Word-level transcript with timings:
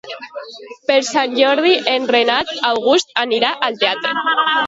Per 0.91 0.95
Sant 1.09 1.35
Jordi 1.39 1.75
en 1.91 2.09
Renat 2.15 2.55
August 2.71 3.13
anirà 3.25 3.53
al 3.69 3.81
teatre. 3.85 4.15